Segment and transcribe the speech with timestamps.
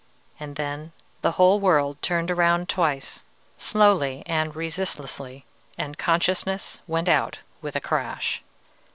[0.39, 3.23] and then the whole world turned around twice,
[3.59, 5.45] slowly and resistlessly,
[5.77, 8.41] and consciousness went out with a crash.